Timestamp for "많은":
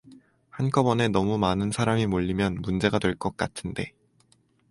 1.37-1.69